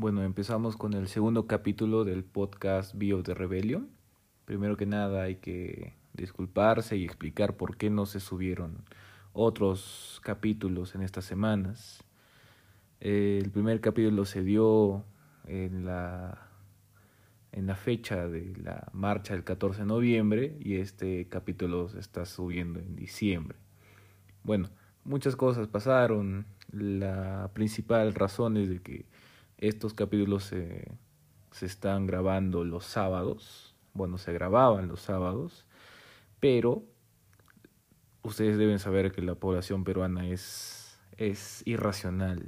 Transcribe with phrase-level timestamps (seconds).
[0.00, 3.90] Bueno, empezamos con el segundo capítulo del podcast Bio de Rebellion.
[4.46, 8.82] Primero que nada hay que disculparse y explicar por qué no se subieron
[9.34, 12.02] otros capítulos en estas semanas.
[13.00, 15.04] El primer capítulo se dio
[15.46, 16.48] en la,
[17.52, 22.24] en la fecha de la marcha del 14 de noviembre y este capítulo se está
[22.24, 23.58] subiendo en diciembre.
[24.44, 24.70] Bueno,
[25.04, 26.46] muchas cosas pasaron.
[26.72, 29.09] La principal razón es de que
[29.60, 30.90] estos capítulos se,
[31.60, 33.76] están grabando los sábados.
[33.92, 35.66] Bueno, se grababan los sábados,
[36.40, 36.82] pero
[38.22, 42.46] ustedes deben saber que la población peruana es, es irracional.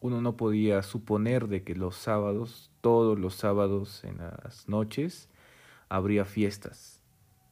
[0.00, 5.28] Uno no podía suponer de que los sábados, todos los sábados en las noches,
[5.88, 7.00] habría fiestas.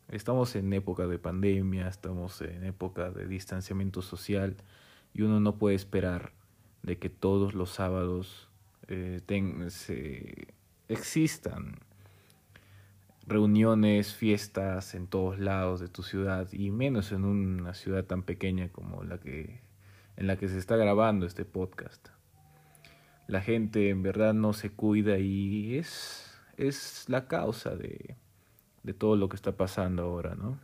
[0.09, 4.57] Estamos en época de pandemia, estamos en época de distanciamiento social
[5.15, 6.33] y uno no puede esperar
[6.83, 8.49] de que todos los sábados
[8.89, 9.21] eh,
[9.69, 10.49] se,
[10.89, 11.79] existan
[13.27, 18.69] reuniones, fiestas en todos lados de tu ciudad y menos en una ciudad tan pequeña
[18.69, 19.61] como la que
[20.17, 22.09] en la que se está grabando este podcast.
[23.29, 28.17] La gente en verdad no se cuida y es es la causa de
[28.83, 30.59] de todo lo que está pasando ahora, ¿no?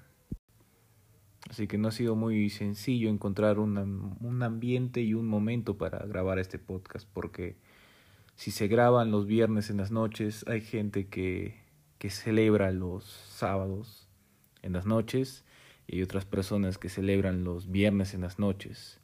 [1.49, 6.39] Así que no ha sido muy sencillo encontrar un ambiente y un momento para grabar
[6.39, 7.57] este podcast, porque
[8.37, 11.61] si se graban los viernes en las noches, hay gente que,
[11.99, 14.09] que celebra los sábados
[14.63, 15.45] en las noches
[15.87, 19.01] y hay otras personas que celebran los viernes en las noches.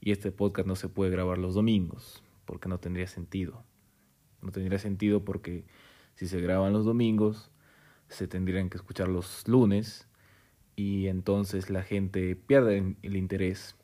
[0.00, 3.64] Y este podcast no se puede grabar los domingos, porque no tendría sentido.
[4.42, 5.64] No tendría sentido porque
[6.14, 7.50] si se graban los domingos,
[8.08, 10.05] se tendrían que escuchar los lunes
[10.76, 13.74] y entonces la gente pierde el interés.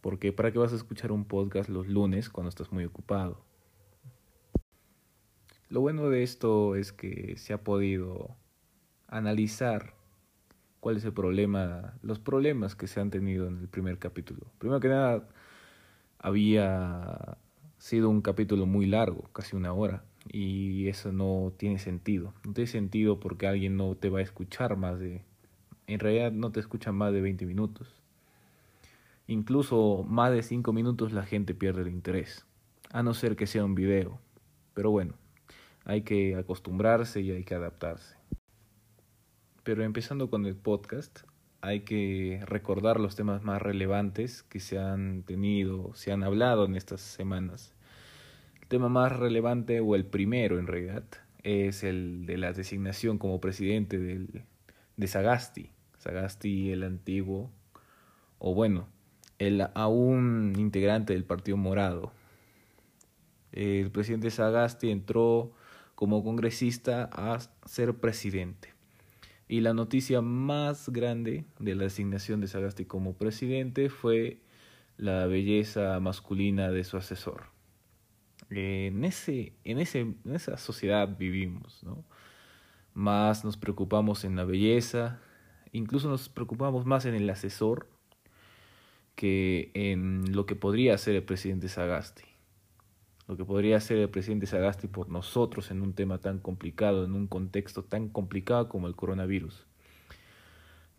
[0.00, 3.44] Porque ¿para qué vas a escuchar un podcast los lunes cuando estás muy ocupado?
[5.68, 8.34] Lo bueno de esto es que se ha podido
[9.06, 9.94] analizar
[10.80, 14.46] cuál es el problema, los problemas que se han tenido en el primer capítulo.
[14.58, 15.28] Primero que nada,
[16.18, 17.36] había
[17.76, 22.32] sido un capítulo muy largo, casi una hora, y eso no tiene sentido.
[22.46, 25.22] No tiene sentido porque alguien no te va a escuchar más de
[25.88, 27.88] en realidad no te escuchan más de 20 minutos.
[29.26, 32.46] Incluso más de 5 minutos la gente pierde el interés,
[32.92, 34.20] a no ser que sea un video.
[34.74, 35.14] Pero bueno,
[35.84, 38.16] hay que acostumbrarse y hay que adaptarse.
[39.64, 41.20] Pero empezando con el podcast,
[41.60, 46.76] hay que recordar los temas más relevantes que se han tenido, se han hablado en
[46.76, 47.74] estas semanas.
[48.60, 51.04] El tema más relevante, o el primero en realidad,
[51.42, 54.44] es el de la designación como presidente del,
[54.96, 55.70] de Sagasti.
[55.98, 57.50] Sagasti el antiguo,
[58.38, 58.88] o bueno,
[59.38, 62.12] el aún integrante del Partido Morado.
[63.52, 65.52] El presidente Sagasti entró
[65.94, 68.74] como congresista a ser presidente.
[69.48, 74.42] Y la noticia más grande de la designación de Sagasti como presidente fue
[74.98, 77.46] la belleza masculina de su asesor.
[78.50, 82.04] En, ese, en, ese, en esa sociedad vivimos, ¿no?
[82.94, 85.20] Más nos preocupamos en la belleza,
[85.72, 87.88] incluso nos preocupamos más en el asesor
[89.14, 92.24] que en lo que podría hacer el presidente Sagasti.
[93.26, 97.12] Lo que podría hacer el presidente Sagasti por nosotros en un tema tan complicado, en
[97.12, 99.66] un contexto tan complicado como el coronavirus.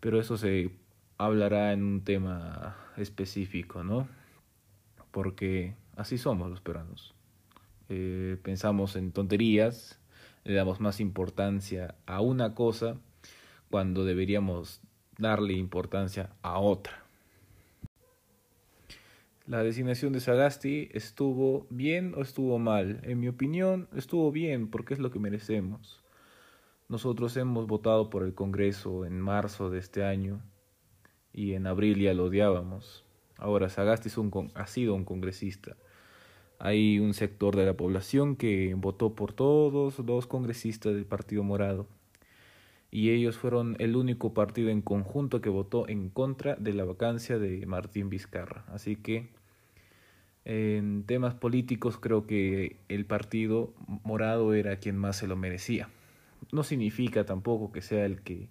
[0.00, 0.70] Pero eso se
[1.18, 4.06] hablará en un tema específico, ¿no?
[5.10, 7.14] Porque así somos los peruanos.
[7.88, 9.98] Eh, pensamos en tonterías,
[10.44, 12.96] le damos más importancia a una cosa
[13.70, 14.80] cuando deberíamos
[15.16, 17.04] darle importancia a otra.
[19.46, 23.00] La designación de Sagasti estuvo bien o estuvo mal.
[23.04, 26.02] En mi opinión, estuvo bien porque es lo que merecemos.
[26.88, 30.40] Nosotros hemos votado por el Congreso en marzo de este año
[31.32, 33.04] y en abril ya lo odiábamos.
[33.38, 35.76] Ahora Sagasti es un, ha sido un congresista.
[36.58, 41.86] Hay un sector de la población que votó por todos los congresistas del Partido Morado
[42.90, 47.38] y ellos fueron el único partido en conjunto que votó en contra de la vacancia
[47.38, 48.64] de Martín Vizcarra.
[48.68, 49.28] Así que
[50.44, 53.72] en temas políticos creo que el partido
[54.02, 55.88] morado era quien más se lo merecía.
[56.52, 58.48] No significa tampoco que sea el que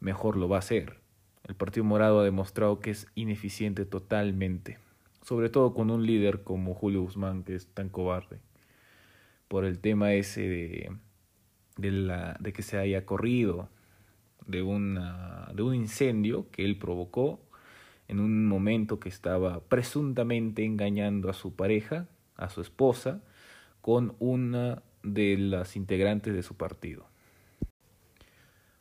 [0.00, 0.98] mejor lo va a hacer.
[1.44, 4.78] El partido morado ha demostrado que es ineficiente totalmente,
[5.22, 8.40] sobre todo con un líder como Julio Guzmán que es tan cobarde,
[9.48, 10.90] por el tema ese de
[11.76, 13.68] de, la, de que se haya corrido
[14.46, 17.40] de, una, de un incendio que él provocó
[18.08, 22.06] en un momento que estaba presuntamente engañando a su pareja,
[22.36, 23.20] a su esposa,
[23.80, 27.06] con una de las integrantes de su partido.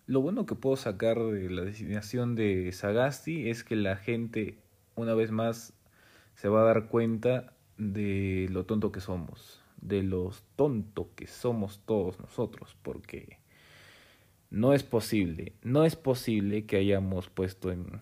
[0.08, 4.60] Lo bueno que puedo sacar de la designación de Sagasti es que la gente,
[4.96, 5.74] una vez más,
[6.36, 11.82] se va a dar cuenta de lo tonto que somos, de los tonto que somos
[11.86, 13.40] todos nosotros, porque
[14.50, 18.02] no es posible, no es posible que hayamos puesto en,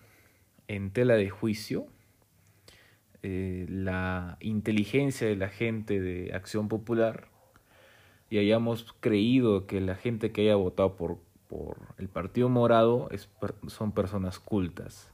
[0.68, 1.86] en tela de juicio
[3.26, 7.28] eh, la inteligencia de la gente de Acción Popular
[8.28, 13.30] y hayamos creído que la gente que haya votado por, por el Partido Morado es,
[13.68, 15.10] son personas cultas.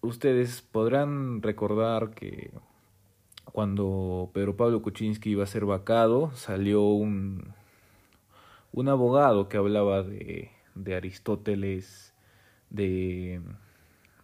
[0.00, 2.50] Ustedes podrán recordar que
[3.52, 7.54] cuando Pedro Pablo Kuczynski iba a ser vacado, salió un,
[8.72, 12.14] un abogado que hablaba de, de Aristóteles,
[12.70, 13.40] de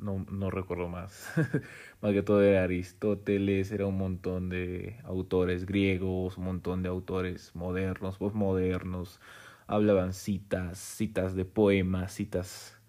[0.01, 1.31] no, no recuerdo más.
[2.03, 7.55] más que todo de Aristóteles, era un montón de autores griegos, un montón de autores
[7.55, 9.21] modernos, postmodernos.
[9.67, 12.81] Hablaban citas, citas de poemas, citas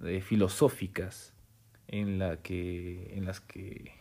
[0.00, 1.34] de filosóficas
[1.88, 3.92] en, la que, en las que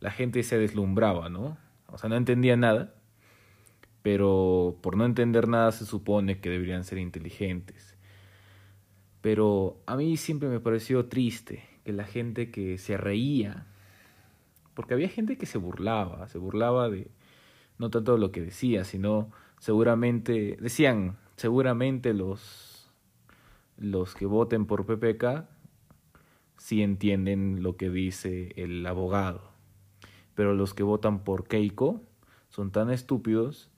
[0.00, 1.58] la gente se deslumbraba, ¿no?
[1.86, 2.94] O sea, no entendía nada,
[4.02, 7.96] pero por no entender nada se supone que deberían ser inteligentes.
[9.20, 13.66] Pero a mí siempre me pareció triste que la gente que se reía,
[14.74, 17.10] porque había gente que se burlaba, se burlaba de
[17.78, 22.92] no tanto lo que decía, sino seguramente, decían, seguramente los,
[23.76, 25.48] los que voten por PPK
[26.56, 29.47] sí entienden lo que dice el abogado,
[30.38, 32.00] pero los que votan por Keiko
[32.48, 33.72] son tan estúpidos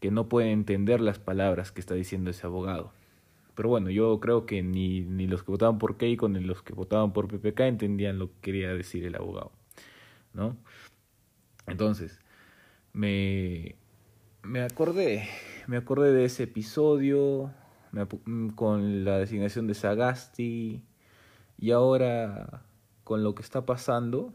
[0.00, 2.94] que no pueden entender las palabras que está diciendo ese abogado.
[3.54, 6.72] Pero bueno, yo creo que ni, ni los que votaban por Keiko ni los que
[6.72, 9.52] votaban por PPK entendían lo que quería decir el abogado.
[10.32, 10.56] ¿No?
[11.66, 12.18] Entonces,
[12.94, 13.76] me,
[14.42, 15.28] me acordé,
[15.66, 17.52] me acordé de ese episodio
[18.54, 20.82] con la designación de Sagasti
[21.58, 22.62] y ahora
[23.04, 24.32] con lo que está pasando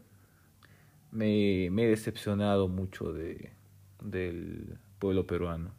[1.16, 3.52] me, he decepcionado mucho de,
[4.04, 5.72] del pueblo peruano.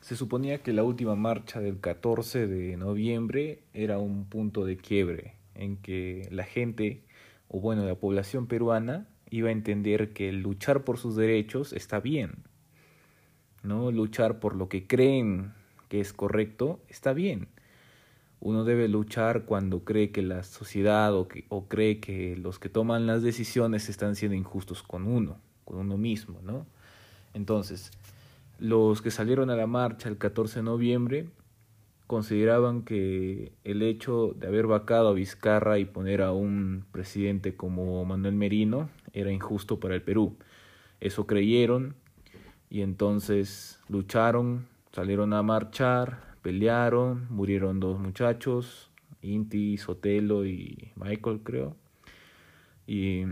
[0.00, 5.34] Se suponía que la última marcha del 14 de noviembre era un punto de quiebre
[5.54, 7.02] en que la gente,
[7.48, 12.44] o bueno, la población peruana, iba a entender que luchar por sus derechos está bien.
[13.62, 13.90] ¿no?
[13.90, 15.52] Luchar por lo que creen
[15.88, 17.48] que es correcto está bien.
[18.46, 22.68] Uno debe luchar cuando cree que la sociedad o, que, o cree que los que
[22.68, 26.64] toman las decisiones están siendo injustos con uno, con uno mismo, ¿no?
[27.34, 27.90] Entonces,
[28.60, 31.26] los que salieron a la marcha el 14 de noviembre
[32.06, 38.04] consideraban que el hecho de haber vacado a Vizcarra y poner a un presidente como
[38.04, 40.36] Manuel Merino era injusto para el Perú.
[41.00, 41.96] Eso creyeron
[42.70, 51.74] y entonces lucharon, salieron a marchar, pelearon, murieron dos muchachos, Inti, Sotelo y Michael creo.
[52.86, 53.24] Y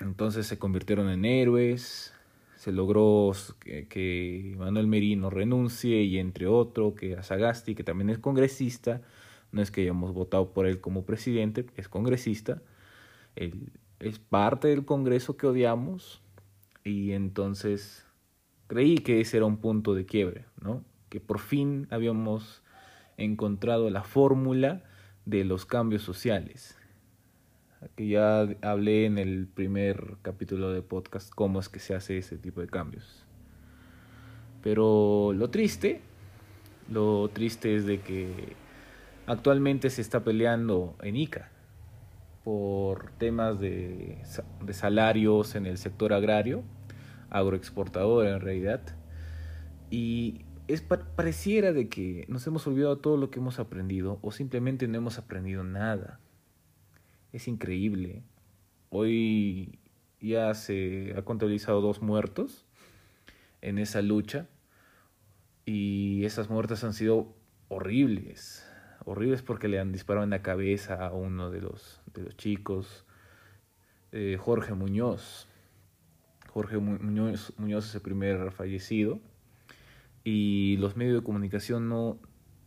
[0.00, 2.14] entonces se convirtieron en héroes,
[2.54, 8.18] se logró que, Manuel Merino renuncie y entre otro que a Sagasti, que también es
[8.18, 9.02] congresista,
[9.52, 12.62] no es que hayamos votado por él como presidente, es congresista,
[13.34, 16.22] él es parte del Congreso que odiamos
[16.82, 18.06] y entonces
[18.68, 20.82] creí que ese era un punto de quiebre, ¿no?
[21.08, 22.62] Que por fin habíamos
[23.16, 24.82] encontrado la fórmula
[25.24, 26.78] de los cambios sociales
[27.94, 32.38] que ya hablé en el primer capítulo de podcast cómo es que se hace ese
[32.38, 33.24] tipo de cambios.
[34.62, 36.00] Pero lo triste,
[36.90, 38.54] lo triste es de que
[39.26, 41.50] actualmente se está peleando en ICA
[42.42, 44.18] por temas de,
[44.64, 46.62] de salarios en el sector agrario,
[47.30, 48.80] agroexportador en realidad,
[49.90, 54.88] y es pareciera de que nos hemos olvidado todo lo que hemos aprendido o simplemente
[54.88, 56.20] no hemos aprendido nada
[57.36, 58.22] es increíble.
[58.88, 59.78] Hoy
[60.20, 62.66] ya se ha contabilizado dos muertos
[63.60, 64.48] en esa lucha
[65.64, 67.34] y esas muertes han sido
[67.68, 68.66] horribles,
[69.04, 73.04] horribles porque le han disparado en la cabeza a uno de los, de los chicos,
[74.12, 75.48] eh, Jorge Muñoz.
[76.48, 79.20] Jorge Muñoz, Muñoz es el primer fallecido
[80.26, 82.18] y los medios de comunicación no,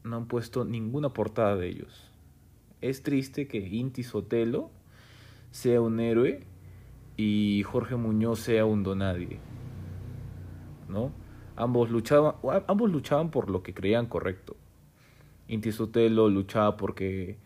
[0.03, 2.09] no han puesto ninguna portada de ellos
[2.81, 4.71] es triste que Inti Sotelo
[5.51, 6.43] sea un héroe
[7.17, 9.39] y Jorge Muñoz sea un donadie.
[10.87, 11.11] ¿No?
[11.55, 12.35] Ambos luchaban,
[12.67, 14.55] ambos luchaban por lo que creían correcto.
[15.47, 17.37] Inti Sotelo luchaba porque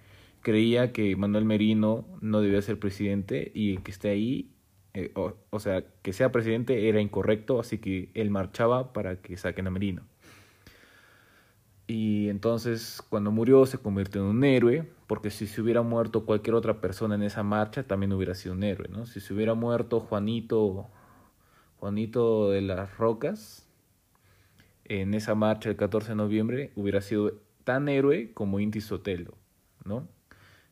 [0.42, 4.50] creía que Manuel Merino no debía ser presidente y que esté ahí
[4.94, 9.68] eh, o, sea, que sea presidente era incorrecto, así que él marchaba para que saquen
[9.68, 10.04] a Merino.
[11.88, 16.56] Y entonces cuando murió se convirtió en un héroe, porque si se hubiera muerto cualquier
[16.56, 19.06] otra persona en esa marcha también hubiera sido un héroe, ¿no?
[19.06, 20.88] Si se hubiera muerto Juanito,
[21.80, 23.68] Juanito de las Rocas,
[24.86, 27.34] en esa marcha del 14 de noviembre hubiera sido
[27.64, 29.38] tan héroe como Inti Sotelo,
[29.86, 30.08] ¿no?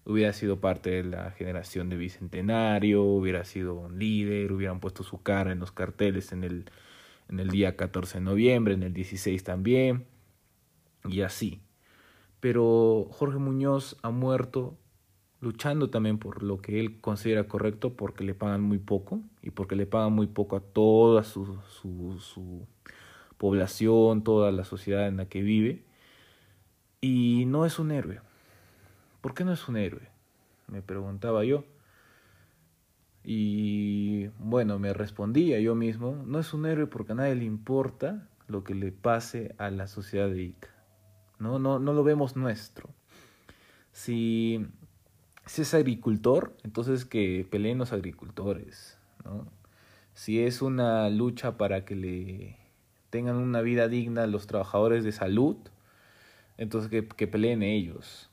[0.06, 5.22] Hubiera sido parte de la generación de Bicentenario, hubiera sido un líder, hubieran puesto su
[5.22, 6.70] cara en los carteles en el,
[7.30, 10.06] en el día 14 de noviembre, en el 16 también,
[11.06, 11.62] y así.
[12.40, 14.78] Pero Jorge Muñoz ha muerto
[15.40, 19.76] luchando también por lo que él considera correcto, porque le pagan muy poco y porque
[19.76, 22.68] le pagan muy poco a toda su, su, su
[23.38, 25.84] población, toda la sociedad en la que vive.
[27.02, 28.22] Y no es un héroe,
[29.22, 30.10] ¿Por qué no es un héroe?
[30.68, 31.64] Me preguntaba yo.
[33.24, 38.28] Y bueno, me respondía yo mismo, no es un héroe porque a nadie le importa
[38.48, 40.70] lo que le pase a la sociedad de Ica.
[41.38, 42.90] No, no, no lo vemos nuestro.
[43.92, 44.66] Si,
[45.46, 48.98] es agricultor, entonces que peleen los agricultores.
[50.14, 52.58] Si es una lucha para que le
[53.12, 55.58] tengan una vida digna los trabajadores de salud,
[56.58, 58.31] entonces que peleen ellos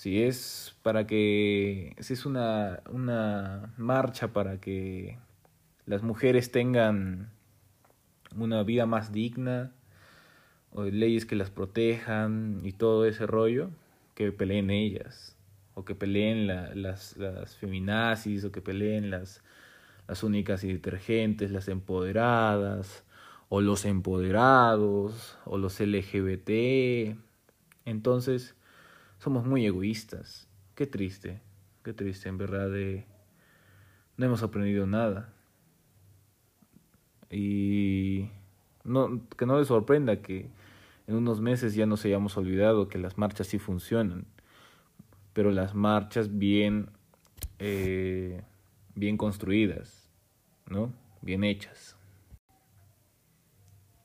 [0.00, 5.18] si es para que, si es una, una marcha para que
[5.84, 7.28] las mujeres tengan
[8.34, 9.74] una vida más digna,
[10.72, 13.68] o leyes que las protejan y todo ese rollo,
[14.14, 15.36] que peleen ellas,
[15.74, 19.42] o que peleen las, las feminazis, o que peleen las,
[20.08, 23.04] las únicas y detergentes, las empoderadas,
[23.50, 27.18] o los empoderados, o los LGBT.
[27.84, 28.54] Entonces,
[29.20, 30.48] somos muy egoístas.
[30.74, 31.40] Qué triste,
[31.84, 32.70] qué triste, en verdad.
[32.70, 33.06] De...
[34.16, 35.32] No hemos aprendido nada.
[37.30, 38.30] Y
[38.82, 40.50] no, que no les sorprenda que
[41.06, 44.26] en unos meses ya nos hayamos olvidado que las marchas sí funcionan,
[45.32, 46.90] pero las marchas bien,
[47.58, 48.42] eh,
[48.94, 50.10] bien construidas,
[50.66, 50.92] ¿no?
[51.20, 51.96] Bien hechas.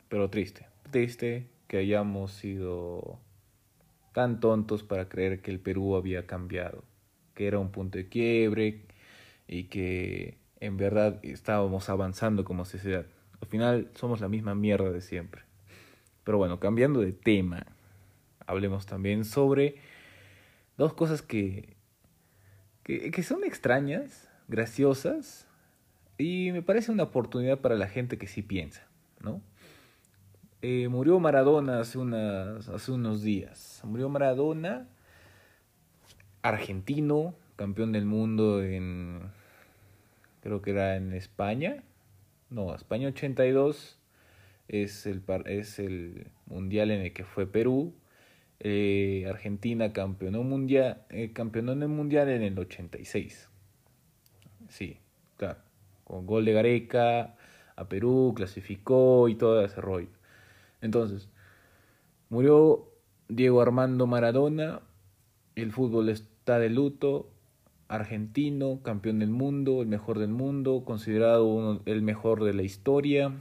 [0.10, 3.20] Pero triste, triste que hayamos sido
[4.16, 6.86] tan tontos para creer que el Perú había cambiado,
[7.34, 8.86] que era un punto de quiebre
[9.46, 13.06] y que en verdad estábamos avanzando como sociedad.
[13.42, 15.42] Al final somos la misma mierda de siempre.
[16.24, 17.66] Pero bueno, cambiando de tema,
[18.48, 19.76] hablemos también sobre
[20.78, 21.76] dos cosas que,
[22.84, 25.46] que, que son extrañas, graciosas,
[26.18, 28.88] y me parece una oportunidad para la gente que sí piensa,
[29.20, 29.42] ¿no?
[30.68, 33.82] Eh, murió Maradona hace, hace unos días.
[33.84, 34.88] Murió Maradona,
[36.42, 39.20] argentino, campeón del mundo en,
[40.42, 41.84] creo que era en España.
[42.50, 44.00] No, España 82
[44.68, 47.94] es el, es el mundial en el que fue Perú.
[48.60, 53.52] Eh, Argentina campeonó, mundial, eh, campeonó en el mundial en el 86.
[54.70, 54.98] Sí,
[55.38, 55.60] claro.
[56.06, 57.36] Con gol de Gareca
[57.76, 60.16] a Perú, clasificó y todo ese rollo.
[60.86, 61.30] Entonces,
[62.30, 62.88] murió
[63.28, 64.82] Diego Armando Maradona,
[65.56, 67.30] el fútbol está de luto,
[67.88, 73.32] argentino, campeón del mundo, el mejor del mundo, considerado uno, el mejor de la historia,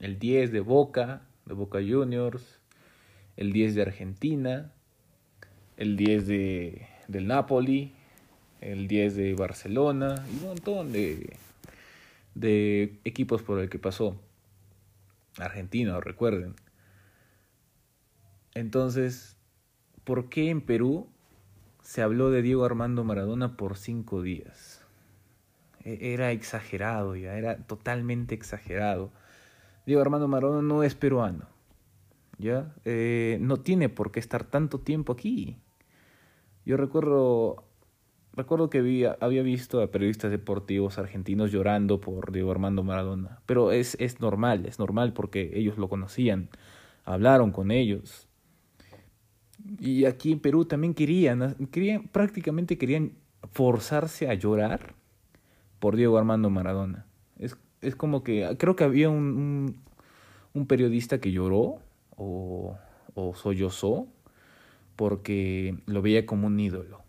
[0.00, 2.60] el 10 de Boca, de Boca Juniors,
[3.36, 4.72] el 10 de Argentina,
[5.76, 7.92] el 10 de, del Napoli,
[8.62, 11.36] el 10 de Barcelona y un montón de,
[12.34, 14.16] de equipos por el que pasó.
[15.38, 16.54] Argentino, recuerden.
[18.54, 19.38] Entonces,
[20.04, 21.08] ¿por qué en Perú
[21.82, 24.84] se habló de Diego Armando Maradona por cinco días?
[25.84, 29.10] E-, era exagerado ya, era totalmente exagerado.
[29.86, 31.46] Diego Armando Maradona no es peruano,
[32.38, 32.74] ¿ya?
[32.84, 35.56] Eh, no tiene por qué estar tanto tiempo aquí.
[36.64, 37.64] Yo recuerdo,
[38.34, 43.96] recuerdo que había visto a periodistas deportivos argentinos llorando por Diego Armando Maradona, pero es,
[43.98, 46.48] es normal, es normal porque ellos lo conocían,
[47.04, 48.28] hablaron con ellos,
[49.78, 53.12] y aquí en Perú también querían, querían, prácticamente querían
[53.52, 54.94] forzarse a llorar
[55.78, 57.06] por Diego Armando Maradona.
[57.38, 59.82] Es, es como que, creo que había un,
[60.54, 61.80] un, periodista que lloró
[62.16, 62.76] o,
[63.14, 64.06] o sollozó
[64.96, 67.02] porque lo veía como un ídolo,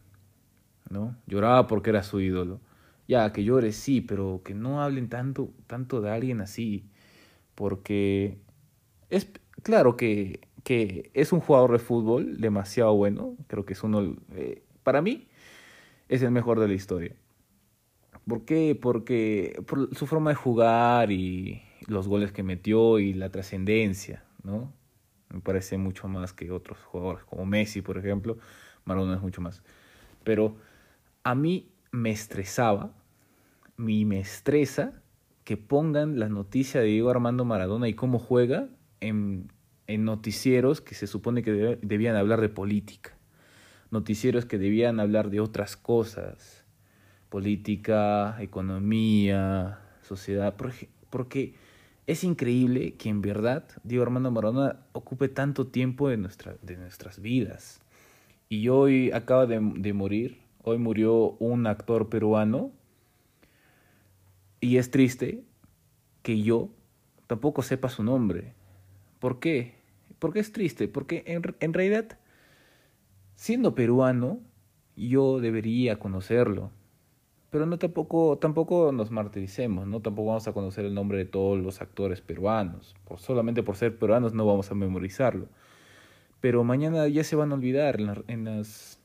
[0.89, 1.15] ¿no?
[1.27, 2.59] Lloraba porque era su ídolo.
[3.07, 6.85] Ya, que llore sí, pero que no hablen tanto, tanto de alguien así,
[7.53, 8.37] porque
[9.09, 9.29] es
[9.61, 14.63] claro que que es un jugador de fútbol demasiado bueno, creo que es uno, eh,
[14.83, 15.27] para mí,
[16.09, 17.15] es el mejor de la historia.
[18.27, 18.77] ¿Por qué?
[18.79, 24.71] Porque por su forma de jugar y los goles que metió y la trascendencia, ¿no?
[25.29, 28.37] Me parece mucho más que otros jugadores, como Messi, por ejemplo.
[28.85, 29.63] Maradona es mucho más.
[30.23, 30.55] Pero
[31.23, 32.93] a mí me estresaba,
[33.77, 35.01] y me estresa
[35.43, 38.69] que pongan la noticia de Diego Armando Maradona y cómo juega
[39.01, 39.51] en,
[39.93, 43.15] en noticieros que se supone que debían hablar de política.
[43.91, 46.65] Noticieros que debían hablar de otras cosas.
[47.29, 50.55] Política, economía, sociedad.
[51.09, 51.53] Porque
[52.07, 57.21] es increíble que en verdad Diego Armando Maradona ocupe tanto tiempo de, nuestra, de nuestras
[57.21, 57.79] vidas.
[58.49, 62.71] Y hoy acaba de, de morir, hoy murió un actor peruano
[64.59, 65.43] y es triste
[66.23, 66.69] que yo
[67.27, 68.53] tampoco sepa su nombre.
[69.19, 69.82] ¿Por qué?
[70.23, 70.87] ¿Por qué es triste?
[70.87, 72.17] Porque en, realidad,
[73.35, 74.39] siendo peruano,
[74.95, 76.71] yo debería conocerlo
[77.49, 79.99] pero no tampoco, tampoco nos martiricemos, ¿no?
[79.99, 82.95] Tampoco vamos a conocer el nombre de todos los actores peruanos.
[83.03, 85.49] Por, solamente por ser peruanos no vamos a memorizarlo.
[86.39, 88.99] Pero mañana ya se van a olvidar en las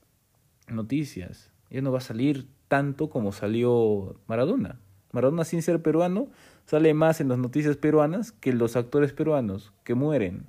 [0.68, 1.50] noticias.
[1.68, 4.78] Ya no va a salir tanto como salió Maradona.
[5.10, 6.28] Maradona sin ser peruano
[6.64, 10.46] sale más en las noticias peruanas que los actores peruanos que mueren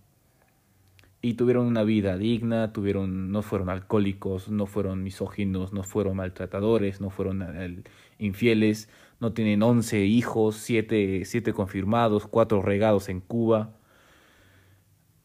[1.22, 7.02] y tuvieron una vida digna, tuvieron, no fueron alcohólicos, no fueron misóginos, no fueron maltratadores,
[7.02, 7.84] no fueron
[8.20, 8.88] infieles,
[9.20, 13.76] no tienen once hijos, siete, siete confirmados, cuatro regados en Cuba.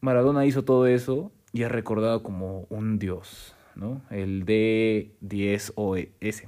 [0.01, 4.01] Maradona hizo todo eso y es recordado como un dios, ¿no?
[4.09, 6.43] El D10OS,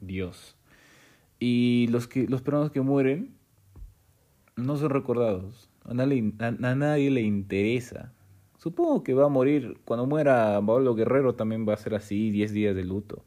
[0.00, 0.56] Dios.
[1.40, 3.34] Y los, que, los peruanos que mueren
[4.56, 5.70] no son recordados.
[5.86, 8.12] A nadie, a nadie le interesa
[8.64, 12.54] Supongo que va a morir, cuando muera Pablo Guerrero también va a ser así, 10
[12.54, 13.22] días de luto.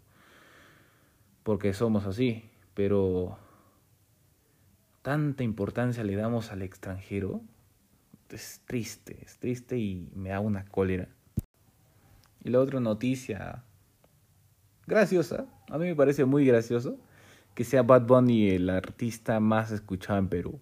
[1.43, 3.37] Porque somos así, pero
[5.03, 7.41] tanta importancia le damos al extranjero.
[8.31, 11.07] Es triste, es triste y me da una cólera.
[12.43, 13.63] Y la otra noticia
[14.87, 16.97] graciosa, a mí me parece muy gracioso
[17.53, 20.59] que sea Bad Bunny el artista más escuchado en Perú.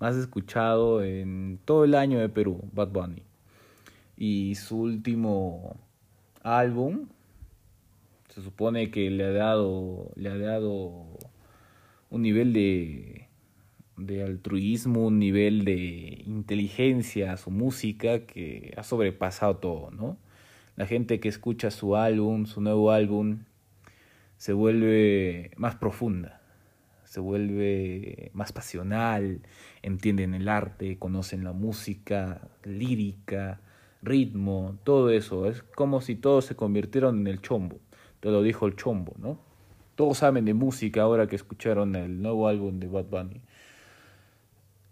[0.00, 3.27] Más escuchado en todo el año de Perú, Bad Bunny
[4.18, 5.76] y su último
[6.42, 7.08] álbum
[8.28, 11.06] se supone que le ha dado le ha dado
[12.10, 13.28] un nivel de
[13.96, 20.16] de altruismo, un nivel de inteligencia a su música que ha sobrepasado todo, ¿no?
[20.76, 23.40] La gente que escucha su álbum, su nuevo álbum,
[24.36, 26.40] se vuelve más profunda,
[27.04, 29.40] se vuelve más pasional,
[29.82, 33.60] entienden el arte, conocen la música lírica,
[34.02, 35.46] ritmo, todo eso.
[35.46, 37.78] Es como si todos se convirtieron en el chombo.
[38.20, 39.38] Te lo dijo el chombo, ¿no?
[39.94, 43.40] Todos saben de música ahora que escucharon el nuevo álbum de Bad Bunny.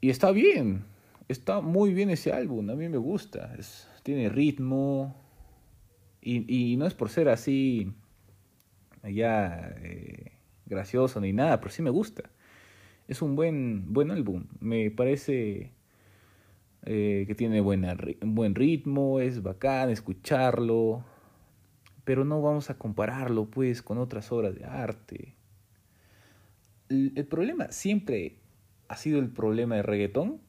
[0.01, 0.85] Y está bien,
[1.29, 3.55] está muy bien ese álbum, a mí me gusta.
[3.59, 5.17] Es, tiene ritmo
[6.21, 7.93] y, y no es por ser así
[9.13, 10.33] ya eh,
[10.67, 12.31] gracioso ni nada, pero sí me gusta.
[13.09, 15.73] Es un buen, buen álbum, me parece
[16.89, 21.05] eh, que tiene buena, buen ritmo, es bacán escucharlo,
[22.05, 25.35] pero no vamos a compararlo pues con otras obras de arte.
[26.89, 28.37] El, problema siempre
[28.87, 30.41] ha sido el problema de reggaetón,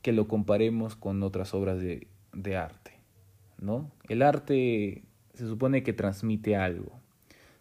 [0.00, 2.92] que lo comparemos con otras obras de, de arte,
[3.58, 3.90] ¿no?
[4.08, 5.02] El arte
[5.34, 6.92] se supone que transmite algo,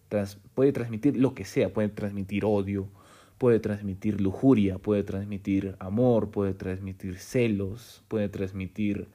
[0.07, 2.87] Trans, puede transmitir lo que sea, puede transmitir odio,
[3.37, 9.07] puede transmitir lujuria, puede transmitir amor, puede transmitir celos, puede transmitir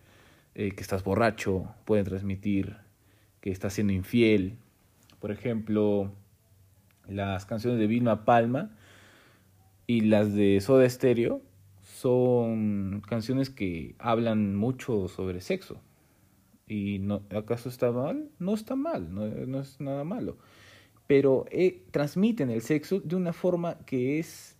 [0.54, 2.76] eh, que estás borracho, puede transmitir
[3.40, 4.57] que estás siendo infiel.
[5.20, 6.12] Por ejemplo,
[7.07, 8.70] las canciones de Vilma Palma
[9.87, 11.42] y las de Soda Stereo
[11.83, 15.81] son canciones que hablan mucho sobre sexo.
[16.66, 18.28] ¿Y no, acaso está mal?
[18.38, 20.37] No está mal, no, no es nada malo
[21.09, 24.57] pero eh, transmiten el sexo de una forma que es,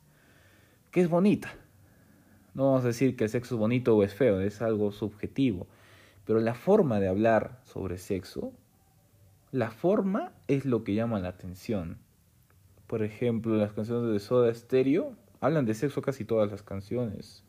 [0.91, 1.55] que es bonita.
[2.55, 5.69] No vamos a decir que el sexo es bonito o es feo, es algo subjetivo.
[6.25, 8.53] Pero la forma de hablar sobre sexo,
[9.53, 11.99] la forma es lo que llama la atención.
[12.87, 17.45] Por ejemplo, las canciones de Soda Stereo hablan de sexo casi todas las canciones.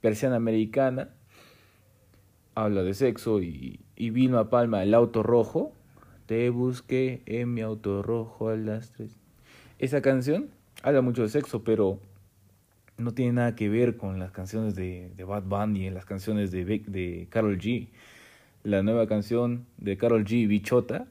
[0.00, 1.10] Persiana Americana
[2.54, 5.72] habla de sexo y, y Vilma Palma, El Auto Rojo,
[6.30, 9.18] te busqué en mi auto rojo a las tres.
[9.80, 10.50] Esa canción
[10.84, 11.98] habla mucho de sexo, pero
[12.98, 17.26] no tiene nada que ver con las canciones de, Bad Bunny, las canciones de, de
[17.30, 17.88] Carol G.
[18.62, 21.08] La nueva canción de Carol G, Bichota,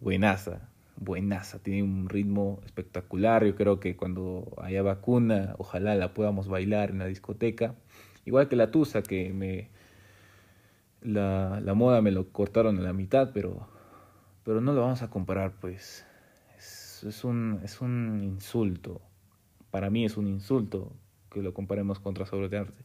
[0.00, 3.44] buenaza, buenaza, tiene un ritmo espectacular.
[3.44, 7.76] Yo creo que cuando haya vacuna, ojalá la podamos bailar en la discoteca.
[8.24, 9.68] Igual que la Tusa, que me
[11.02, 13.68] la, la moda me lo cortaron a la mitad, pero,
[14.44, 16.04] pero no lo vamos a comparar, pues.
[16.56, 19.00] Es, un, es un insulto.
[19.70, 20.92] Para mí es un insulto
[21.30, 22.82] que lo comparemos contra Sobre de Arte.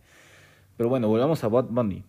[0.78, 2.04] Pero bueno, volvamos a Bad Bunny.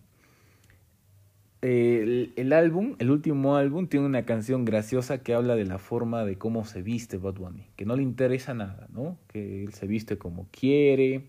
[1.61, 6.23] El, el, álbum, el último álbum, tiene una canción graciosa que habla de la forma
[6.23, 9.17] de cómo se viste Bad Bunny, que no le interesa nada, ¿no?
[9.27, 11.23] Que él se viste como quiere,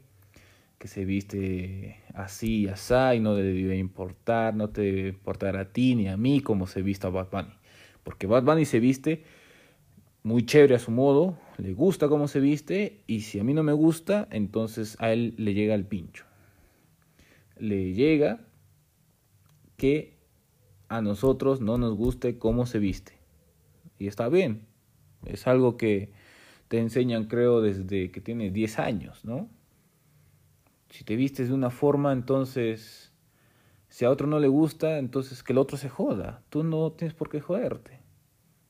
[0.79, 5.73] que se viste así y así, no le debe importar, no te debe importar a
[5.73, 7.58] ti ni a mí cómo se vista Bad Bunny.
[8.09, 9.23] Porque Bad Bunny se viste
[10.23, 13.63] muy chévere a su modo, le gusta cómo se viste, y si a mí no
[13.63, 16.25] me gusta, entonces a él le llega el pincho.
[17.59, 18.41] Le llega
[19.77, 20.17] que
[20.89, 23.13] a nosotros no nos guste cómo se viste.
[23.99, 24.63] Y está bien.
[25.27, 26.11] Es algo que
[26.69, 29.51] te enseñan, creo, desde que tienes 10 años, ¿no?
[30.89, 33.08] Si te vistes de una forma, entonces,
[33.99, 36.41] si a otro no le gusta, entonces que el otro se joda.
[36.51, 37.99] Tú no tienes por qué joderte.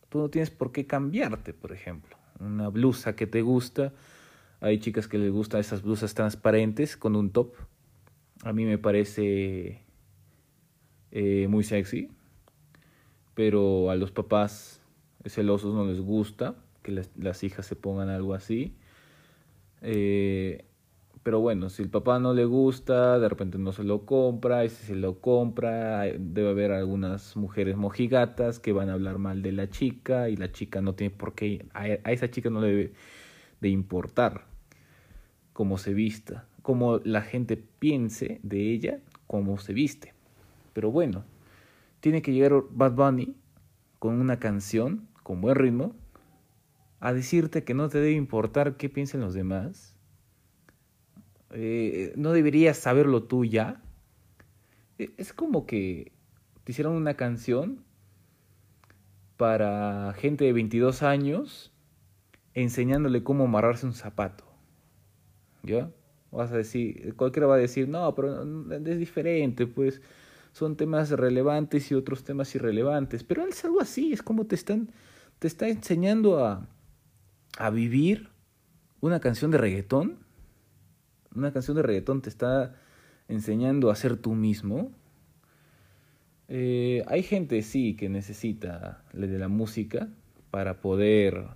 [0.08, 2.16] Tú no tienes por qué cambiarte, por ejemplo.
[2.40, 3.92] Una blusa que te gusta.
[4.60, 7.52] Hay chicas que les gustan esas blusas transparentes con un top.
[8.42, 9.82] A mí me parece
[11.10, 12.10] eh, muy sexy.
[13.34, 14.80] Pero a los papás
[15.26, 18.78] celosos no les gusta que las, las hijas se pongan algo así.
[19.82, 20.64] Eh,
[21.22, 24.68] pero bueno, si el papá no le gusta, de repente no se lo compra, y
[24.68, 29.52] si se lo compra, debe haber algunas mujeres mojigatas que van a hablar mal de
[29.52, 32.92] la chica y la chica no tiene por qué, a, esa chica no le debe
[33.60, 34.46] de importar
[35.52, 40.14] cómo se vista, cómo la gente piense de ella, cómo se viste.
[40.72, 41.24] Pero bueno,
[42.00, 43.34] tiene que llegar Bad Bunny
[43.98, 45.96] con una canción, con buen ritmo,
[47.00, 49.97] a decirte que no te debe importar qué piensen los demás
[51.50, 53.80] eh, no deberías saberlo tú ya.
[54.98, 56.12] E, es como que
[56.64, 57.84] te hicieron una canción
[59.36, 61.72] para gente de 22 años
[62.54, 64.44] enseñándole cómo amarrarse un zapato.
[65.62, 65.90] ¿Ya?
[66.30, 70.02] Vas a decir, cualquiera va a decir, no, pero es diferente, pues
[70.52, 73.24] son temas relevantes y otros temas irrelevantes.
[73.24, 74.90] Pero es algo así, es como te están,
[75.38, 76.68] te está enseñando a,
[77.58, 78.28] a vivir
[79.00, 80.27] una canción de reggaetón
[81.34, 82.74] una canción de reggaetón te está
[83.28, 84.90] enseñando a ser tú mismo.
[86.48, 90.08] Eh, hay gente, sí, que necesita de la música
[90.50, 91.46] para poder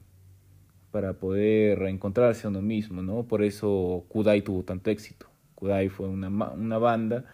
[0.91, 3.23] para poder encontrarse a uno mismo, ¿no?
[3.25, 5.27] Por eso Kudai tuvo tanto éxito.
[5.55, 7.25] Kudai fue una, una banda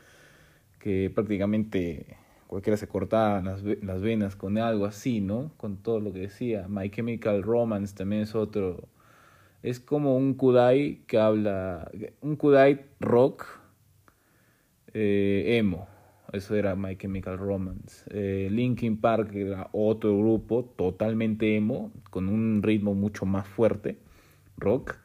[0.78, 5.50] que prácticamente cualquiera se cortaba las, las venas con algo así, ¿no?
[5.56, 6.66] Con todo lo que decía.
[6.68, 8.88] My Chemical Romance también es otro
[9.62, 11.90] es como un Kudai que habla,
[12.20, 13.46] un Kudai rock
[14.94, 15.88] eh, emo.
[16.32, 18.04] Eso era My Chemical Romance.
[18.10, 23.98] Eh, Linkin Park era otro grupo totalmente emo, con un ritmo mucho más fuerte,
[24.58, 24.96] rock.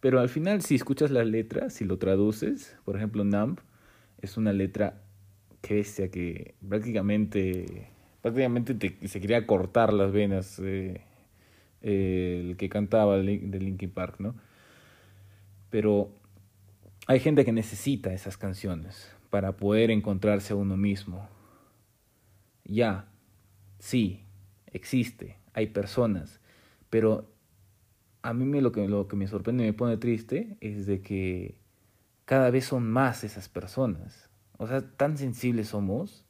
[0.00, 3.60] Pero al final, si escuchas las letras, si lo traduces, por ejemplo, Numb,
[4.20, 5.02] es una letra
[5.60, 7.88] que que prácticamente,
[8.22, 10.60] prácticamente te, se quería cortar las venas.
[10.62, 11.00] Eh,
[11.82, 14.34] el que cantaba de Linkin Park, ¿no?
[15.70, 16.10] Pero
[17.06, 21.28] hay gente que necesita esas canciones para poder encontrarse a uno mismo.
[22.64, 23.08] Ya,
[23.78, 24.24] sí,
[24.66, 26.40] existe, hay personas,
[26.90, 27.30] pero
[28.22, 31.00] a mí me, lo, que, lo que me sorprende y me pone triste es de
[31.00, 31.58] que
[32.24, 34.28] cada vez son más esas personas.
[34.58, 36.24] O sea, tan sensibles somos.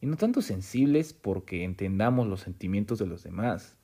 [0.00, 3.76] Y no tanto sensibles porque entendamos los sentimientos de los demás,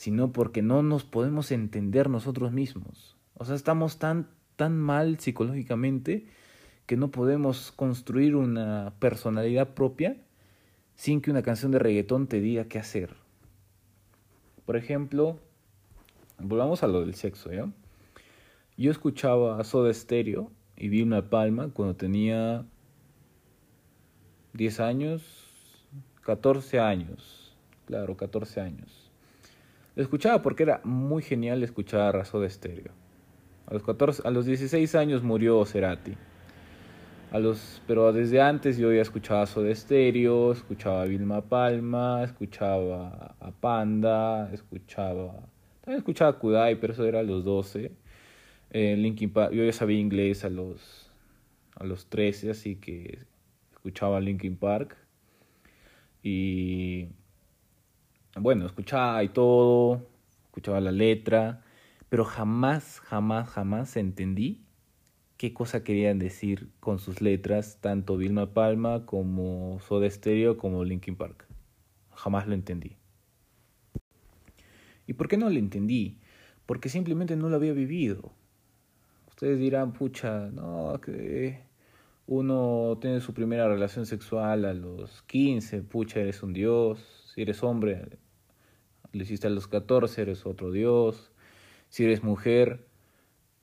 [0.00, 3.18] sino porque no nos podemos entender nosotros mismos.
[3.34, 6.24] O sea, estamos tan, tan mal psicológicamente
[6.86, 10.16] que no podemos construir una personalidad propia
[10.94, 13.14] sin que una canción de reggaetón te diga qué hacer.
[14.64, 15.38] Por ejemplo,
[16.38, 17.70] volvamos a lo del sexo, ¿ya?
[18.78, 22.64] Yo escuchaba Soda Stereo y vi una palma cuando tenía
[24.54, 25.22] 10 años,
[26.22, 29.09] 14 años, claro, 14 años.
[30.00, 32.90] Lo escuchaba porque era muy genial escuchar a Soda Stereo.
[33.66, 36.14] A los, 14, a los 16 años murió Cerati.
[37.30, 43.36] A los, pero desde antes yo ya escuchaba Soda Stereo, escuchaba a Vilma Palma, escuchaba
[43.38, 45.34] a Panda, escuchaba...
[45.82, 47.92] También escuchaba a Kudai, pero eso era a los 12.
[48.70, 51.12] Eh, Linkin Park, yo ya sabía inglés a los,
[51.74, 53.18] a los 13, así que
[53.70, 54.96] escuchaba Linkin Park.
[56.22, 57.08] Y
[58.36, 60.08] bueno, escuchaba y todo,
[60.44, 61.62] escuchaba la letra,
[62.08, 64.64] pero jamás, jamás, jamás entendí
[65.40, 71.16] qué cosa querían decir con sus letras, tanto Vilma Palma como Soda Stereo como Linkin
[71.16, 71.46] Park.
[72.10, 72.98] Jamás lo entendí.
[75.06, 76.18] ¿Y por qué no lo entendí?
[76.66, 78.32] Porque simplemente no lo había vivido.
[79.28, 81.62] Ustedes dirán, pucha, no, que
[82.26, 87.19] uno tiene su primera relación sexual a los 15, pucha, eres un dios.
[87.32, 88.18] Si eres hombre,
[89.12, 91.30] lo hiciste a los 14, eres otro dios.
[91.88, 92.84] Si eres mujer,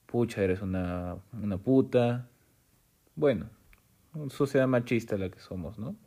[0.05, 2.29] pucha, eres una, una puta.
[3.15, 3.49] Bueno,
[4.13, 5.97] una sociedad machista la que somos, ¿no?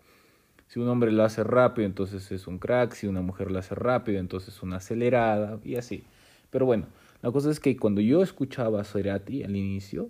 [0.68, 2.94] Si un hombre lo hace rápido, entonces es un crack.
[2.94, 6.04] Si una mujer lo hace rápido, entonces es una acelerada y así.
[6.48, 6.86] Pero bueno,
[7.20, 10.08] la cosa es que cuando yo escuchaba a Cerati al inicio,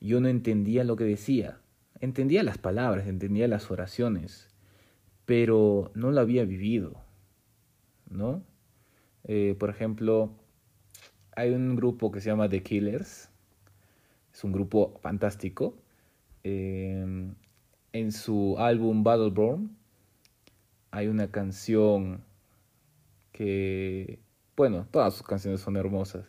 [0.00, 1.58] yo no entendía lo que decía.
[1.98, 4.54] Entendía las palabras, entendía las oraciones,
[5.28, 6.94] pero no lo había vivido,
[8.08, 8.42] ¿no?
[9.24, 10.30] Eh, por ejemplo,
[11.36, 13.28] hay un grupo que se llama The Killers.
[14.32, 15.74] Es un grupo fantástico.
[16.44, 17.34] Em,
[17.92, 19.76] en su álbum Battleborn
[20.92, 22.24] hay una canción
[23.30, 24.20] que,
[24.56, 26.24] bueno, todas sus canciones son hermosas,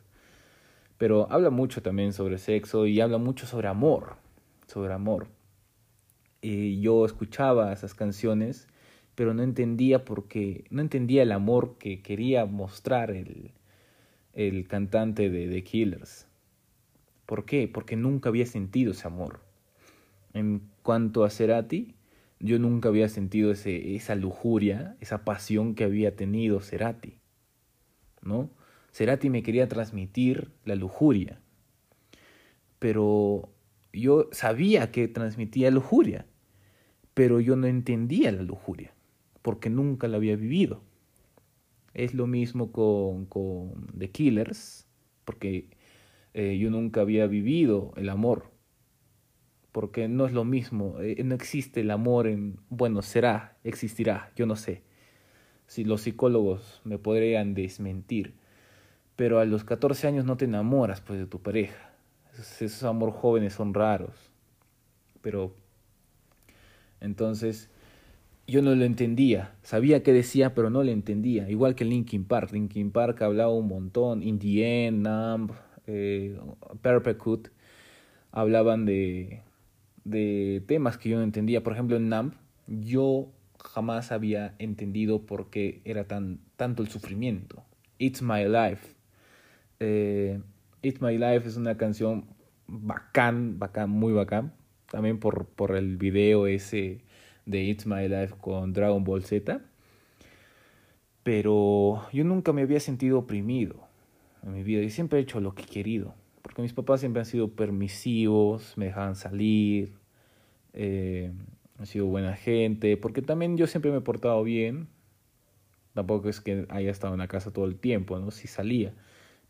[0.97, 4.17] pero habla mucho también sobre sexo y habla mucho sobre amor,
[4.67, 5.27] sobre amor.
[6.41, 8.67] Y yo escuchaba esas canciones,
[9.19, 13.51] pero no entendía por qué, no entendía el amor que quería mostrar el,
[14.31, 16.25] el cantante de The Killers.
[17.25, 17.67] ¿Por qué?
[17.67, 19.41] Porque nunca había sentido ese amor.
[20.33, 21.95] En cuanto a Cerati,
[22.39, 27.17] yo nunca había sentido ese, esa lujuria, esa pasión que había tenido Cerati.
[28.21, 28.49] ¿No?
[28.93, 31.41] Cerati me quería transmitir la lujuria.
[32.79, 33.49] Pero
[33.91, 36.25] yo sabía que transmitía lujuria,
[37.13, 38.93] pero yo no entendía la lujuria,
[39.41, 40.81] porque nunca la había vivido.
[41.93, 44.87] Es lo mismo con, con The Killers,
[45.25, 45.69] porque
[46.33, 48.51] eh, yo nunca había vivido el amor,
[49.71, 54.45] porque no es lo mismo, eh, no existe el amor en, bueno, será, existirá, yo
[54.45, 54.83] no sé.
[55.67, 58.33] Si los psicólogos me podrían desmentir,
[59.15, 61.91] pero a los 14 años no te enamoras pues de tu pareja.
[62.33, 64.31] Esos, esos amor jóvenes son raros.
[65.21, 65.53] Pero
[67.01, 67.69] entonces
[68.49, 69.55] yo no lo entendía.
[69.61, 71.49] Sabía qué decía, pero no lo entendía.
[71.49, 72.51] Igual que Linkin Park.
[72.51, 74.23] Linkin Park hablaba un montón.
[74.23, 75.51] In the End, Numb,
[75.87, 76.37] eh,
[76.81, 77.49] Perpecut.
[78.31, 79.41] Hablaban de,
[80.03, 81.63] de temas que yo no entendía.
[81.63, 82.33] Por ejemplo, en Numb,
[82.67, 83.31] yo
[83.63, 87.63] jamás había entendido por qué era tan, tanto el sufrimiento.
[87.97, 88.95] It's My Life.
[89.79, 90.41] Eh,
[90.81, 92.25] It's My Life es una canción
[92.67, 94.53] bacán, bacán, muy bacán.
[94.89, 97.03] También por, por el video ese
[97.49, 99.59] de It's My Life con Dragon Ball Z.
[101.23, 103.87] Pero yo nunca me había sentido oprimido
[104.43, 106.13] en mi vida y siempre he hecho lo que he querido.
[106.43, 109.93] Porque mis papás siempre han sido permisivos, me dejaban salir,
[110.73, 111.31] eh,
[111.77, 114.87] han sido buena gente, porque también yo siempre me he portado bien.
[115.93, 118.31] Tampoco es que haya estado en la casa todo el tiempo, ¿no?
[118.31, 118.93] Si salía,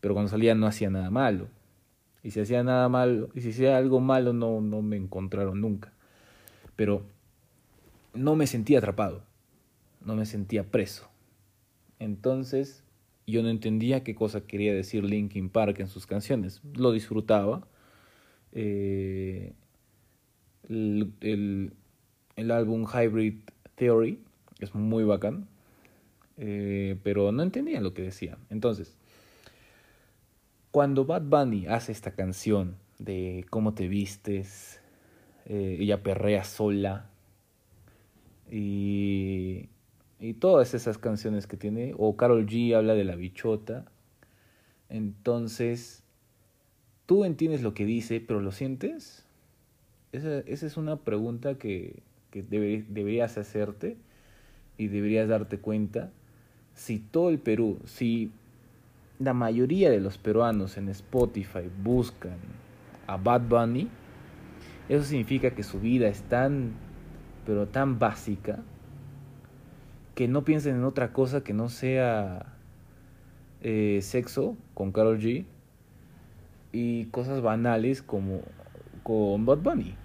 [0.00, 1.48] pero cuando salía no hacía nada malo.
[2.22, 5.92] Y si hacía nada malo, y si hacía algo malo no, no me encontraron nunca.
[6.76, 7.04] Pero
[8.14, 9.24] no me sentía atrapado,
[10.04, 11.08] no me sentía preso.
[11.98, 12.84] Entonces
[13.26, 16.60] yo no entendía qué cosa quería decir Linkin Park en sus canciones.
[16.74, 17.66] Lo disfrutaba.
[18.52, 19.52] Eh,
[20.68, 21.72] el,
[22.36, 23.34] el, álbum Hybrid
[23.76, 24.22] Theory
[24.58, 25.46] es muy bacán,
[26.36, 28.38] eh, pero no entendía lo que decía.
[28.50, 28.96] Entonces,
[30.70, 34.80] cuando Bad Bunny hace esta canción de cómo te vistes,
[35.46, 37.10] eh, ella perrea sola,
[38.50, 39.68] y,
[40.18, 43.84] y todas esas canciones que tiene, o Carol G habla de la bichota,
[44.88, 46.02] entonces,
[47.06, 49.24] ¿tú entiendes lo que dice, pero lo sientes?
[50.12, 53.96] Esa, esa es una pregunta que, que deberías hacerte
[54.78, 56.10] y deberías darte cuenta
[56.74, 58.30] si todo el Perú, si
[59.18, 62.38] la mayoría de los peruanos en Spotify buscan
[63.06, 63.88] a Bad Bunny,
[64.88, 66.72] eso significa que su vida es tan
[67.50, 68.60] pero tan básica,
[70.14, 72.54] que no piensen en otra cosa que no sea
[73.60, 75.46] eh, sexo con Carol G
[76.70, 78.42] y cosas banales como
[79.02, 79.96] con Bad Bunny.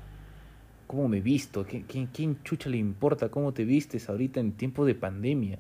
[0.88, 1.68] ¿Cómo me visto?
[1.68, 5.60] ¿Quién, ¿Quién chucha le importa cómo te vistes ahorita en tiempo de pandemia?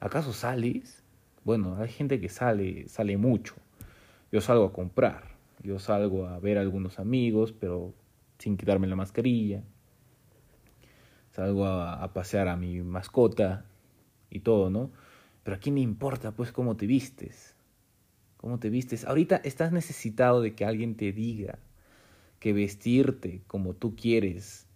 [0.00, 1.04] ¿Acaso sales?
[1.44, 3.54] Bueno, hay gente que sale, sale mucho.
[4.32, 5.22] Yo salgo a comprar,
[5.62, 7.94] yo salgo a ver a algunos amigos, pero
[8.38, 9.62] sin quitarme la mascarilla
[11.36, 13.66] salgo a, pasear a mi mascota
[14.30, 14.90] y todo, ¿no?
[15.42, 17.54] Pero a quién le importa, pues, cómo te vistes.
[18.38, 19.04] Cómo te vistes.
[19.04, 21.58] Ahorita estás necesitado de que alguien te diga
[22.40, 24.66] que vestirte como tú quieres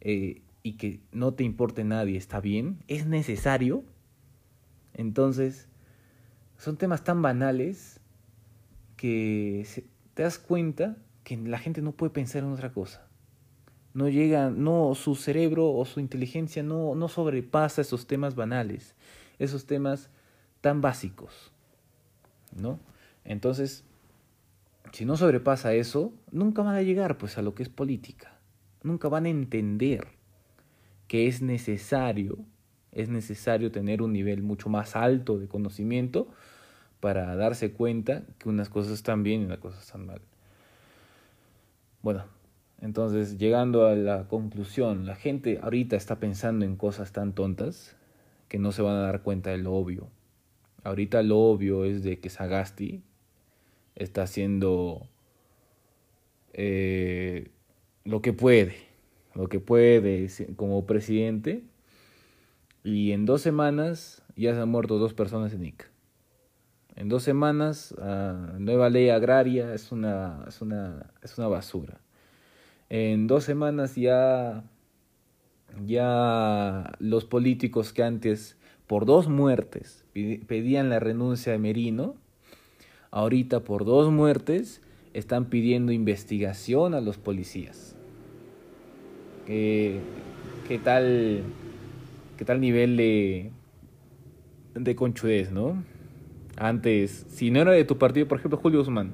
[0.00, 2.78] eh, y que no te importe nadie está bien.
[2.86, 3.82] Es necesario.
[4.94, 5.68] Entonces,
[6.58, 7.98] son temas tan banales
[8.96, 9.66] que
[10.14, 13.03] te das cuenta que la gente no puede pensar en otra cosa.
[13.94, 18.94] No llega, no, su cerebro o su inteligencia no, no sobrepasa esos temas banales,
[19.38, 20.10] esos temas
[20.60, 21.52] tan básicos,
[22.56, 22.80] ¿no?
[23.24, 23.84] Entonces,
[24.92, 28.38] si no sobrepasa eso, nunca van a llegar pues a lo que es política.
[28.82, 30.06] Nunca van a entender
[31.08, 32.38] que es necesario,
[32.92, 36.28] es necesario tener un nivel mucho más alto de conocimiento
[37.00, 40.20] para darse cuenta que unas cosas están bien y unas cosas están mal.
[42.02, 42.24] Bueno,
[42.84, 47.96] entonces llegando a la conclusión, la gente ahorita está pensando en cosas tan tontas
[48.46, 50.10] que no se van a dar cuenta de lo obvio.
[50.82, 53.02] Ahorita lo obvio es de que Sagasti
[53.94, 55.08] está haciendo
[56.52, 57.52] eh,
[58.04, 58.76] lo que puede,
[59.34, 61.64] lo que puede como presidente.
[62.82, 65.86] Y en dos semanas ya se han muerto dos personas en Ica.
[66.96, 72.03] En dos semanas, uh, nueva ley agraria es una, es, una, es una basura.
[72.90, 74.64] En dos semanas ya,
[75.84, 82.16] ya los políticos que antes por dos muertes pedían la renuncia de Merino,
[83.10, 84.82] ahorita por dos muertes
[85.14, 87.96] están pidiendo investigación a los policías.
[89.46, 90.00] ¿Qué,
[90.68, 91.42] qué tal,
[92.36, 93.50] qué tal nivel de,
[94.74, 95.82] de conchudez, no?
[96.56, 99.12] Antes, si no era de tu partido, por ejemplo, Julio Guzmán.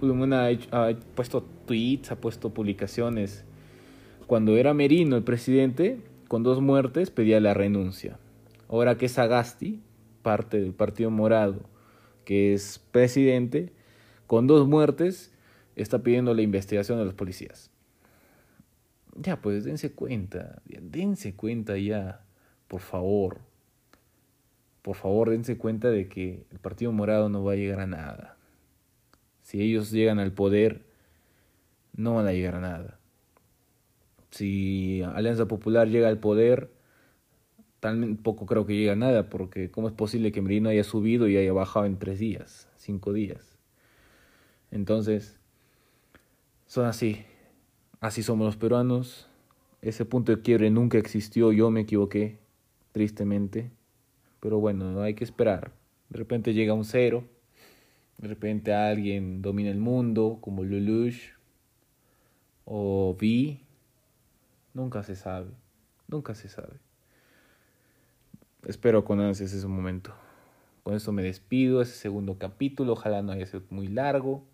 [0.00, 3.44] Julio Guzmán ha, puesto tweets, ha puesto publicaciones.
[4.26, 8.18] Cuando era Merino el presidente, con dos muertes pedía la renuncia.
[8.68, 9.82] Ahora que es Agasti,
[10.22, 11.60] parte del Partido Morado,
[12.24, 13.72] que es presidente,
[14.26, 15.32] con dos muertes,
[15.76, 17.70] está pidiendo la investigación de los policías.
[19.16, 22.24] Ya, pues dense cuenta, dense cuenta ya,
[22.68, 23.48] por favor
[24.88, 28.37] por favor dense cuenta de que el Partido Morado no va a llegar a nada.
[29.48, 30.82] Si ellos llegan al poder,
[31.96, 32.98] no van a llegar a nada.
[34.30, 36.70] Si Alianza Popular llega al poder,
[37.80, 41.38] tampoco creo que llegue a nada, porque ¿cómo es posible que Merino haya subido y
[41.38, 43.56] haya bajado en tres días, cinco días?
[44.70, 45.40] Entonces,
[46.66, 47.24] son así.
[48.00, 49.30] Así somos los peruanos.
[49.80, 52.36] Ese punto de quiebre nunca existió, yo me equivoqué,
[52.92, 53.70] tristemente.
[54.40, 55.72] Pero bueno, hay que esperar.
[56.10, 57.24] De repente llega un cero.
[58.18, 61.32] De repente alguien domina el mundo, como Lelouch
[62.64, 63.60] o Vi.
[64.74, 65.50] Nunca se sabe.
[66.08, 66.78] Nunca se sabe.
[68.66, 70.12] Espero con ansias ese momento.
[70.82, 72.94] Con esto me despido, ese segundo capítulo.
[72.94, 74.44] Ojalá no haya sido muy largo.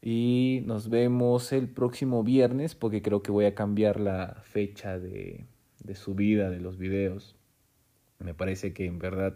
[0.00, 5.44] Y nos vemos el próximo viernes porque creo que voy a cambiar la fecha de,
[5.84, 7.36] de subida de los videos.
[8.18, 9.34] Me parece que en verdad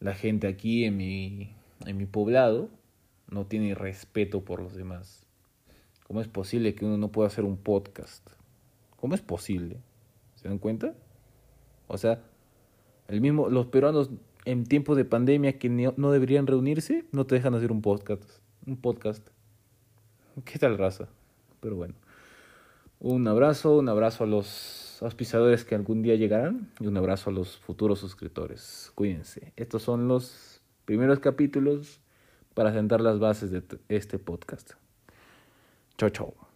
[0.00, 1.54] la gente aquí en mi,
[1.86, 2.68] en mi poblado
[3.28, 5.26] no tiene respeto por los demás.
[6.06, 8.28] ¿Cómo es posible que uno no pueda hacer un podcast?
[8.96, 9.78] ¿Cómo es posible?
[10.34, 10.94] ¿Se dan cuenta?
[11.86, 12.20] O sea,
[13.08, 14.10] el mismo, los peruanos
[14.44, 18.24] en tiempos de pandemia que no deberían reunirse, no te dejan hacer un podcast.
[18.66, 19.26] Un podcast.
[20.44, 21.08] ¿Qué tal raza?
[21.60, 21.94] Pero bueno.
[22.98, 27.32] Un abrazo, un abrazo a los auspiciadores que algún día llegarán y un abrazo a
[27.32, 28.92] los futuros suscriptores.
[28.94, 29.52] Cuídense.
[29.56, 30.49] Estos son los
[30.90, 32.00] primeros capítulos
[32.52, 34.72] para sentar las bases de este podcast.
[35.96, 36.49] Chao, chao.